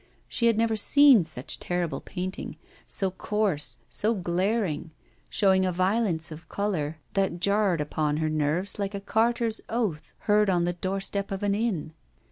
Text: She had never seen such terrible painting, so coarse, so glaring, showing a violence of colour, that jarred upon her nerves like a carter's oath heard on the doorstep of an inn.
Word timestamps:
She 0.27 0.47
had 0.47 0.57
never 0.57 0.75
seen 0.75 1.23
such 1.23 1.59
terrible 1.59 2.01
painting, 2.01 2.57
so 2.87 3.11
coarse, 3.11 3.77
so 3.87 4.15
glaring, 4.15 4.89
showing 5.29 5.63
a 5.63 5.71
violence 5.71 6.31
of 6.31 6.49
colour, 6.49 6.97
that 7.13 7.39
jarred 7.39 7.81
upon 7.81 8.17
her 8.17 8.27
nerves 8.27 8.79
like 8.79 8.95
a 8.95 8.99
carter's 8.99 9.61
oath 9.69 10.15
heard 10.21 10.49
on 10.49 10.63
the 10.63 10.73
doorstep 10.73 11.29
of 11.29 11.43
an 11.43 11.53
inn. 11.53 11.93